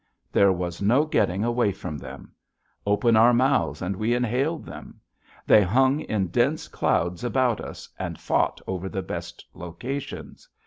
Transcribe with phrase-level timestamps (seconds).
[0.31, 2.31] There was no getting away from them.
[2.87, 4.99] Open our mouths and we inhaled them.
[5.45, 10.49] They hung in dense clouds about us and fought over the best locations.